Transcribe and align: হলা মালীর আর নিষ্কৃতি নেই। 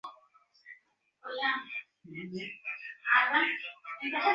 হলা 1.23 1.49
মালীর 2.03 2.51
আর 3.15 3.25
নিষ্কৃতি 3.33 4.07
নেই। 4.07 4.27